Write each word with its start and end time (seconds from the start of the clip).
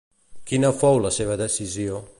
Quina 0.51 0.71
fou 0.79 0.99
la 1.05 1.13
seva 1.19 1.39
decisió? 1.47 2.05